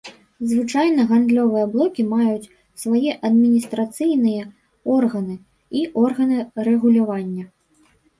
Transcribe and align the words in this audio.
Звычайна 0.51 1.01
гандлёвыя 1.09 1.65
блокі 1.73 2.05
маюць 2.13 2.47
свае 2.83 3.11
адміністрацыйныя 3.29 4.47
органы 4.95 5.37
і 5.81 5.85
органы 6.05 6.39
рэгулявання. 6.69 7.45